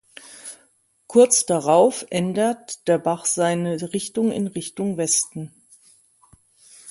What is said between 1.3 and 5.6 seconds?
darauf ändert der Bach seine Richtung in Richtung Westen.